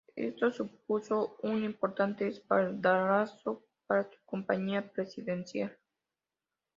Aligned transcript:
Esto 0.15 0.49
supuso 0.51 1.37
un 1.43 1.63
importante 1.63 2.27
espaldarazo 2.27 3.61
para 3.85 4.09
su 4.09 4.17
campaña 4.25 4.89
presidencial. 4.89 5.77